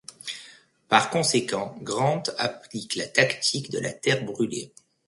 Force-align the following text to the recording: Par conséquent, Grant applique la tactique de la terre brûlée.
Par 0.89 1.11
conséquent, 1.11 1.77
Grant 1.83 2.23
applique 2.39 2.95
la 2.95 3.05
tactique 3.05 3.69
de 3.69 3.77
la 3.77 3.93
terre 3.93 4.25
brûlée. 4.25 4.73